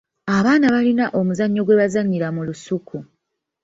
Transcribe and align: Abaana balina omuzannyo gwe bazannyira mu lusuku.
Abaana 0.37 0.65
balina 0.75 1.05
omuzannyo 1.19 1.61
gwe 1.63 1.79
bazannyira 1.81 2.27
mu 2.35 2.41
lusuku. 2.47 2.97